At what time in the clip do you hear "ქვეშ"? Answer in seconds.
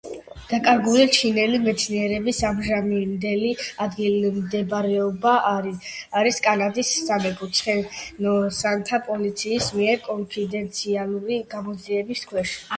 12.33-12.59